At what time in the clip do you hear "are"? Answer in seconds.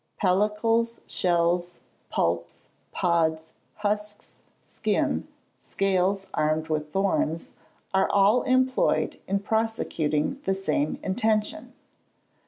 7.93-8.09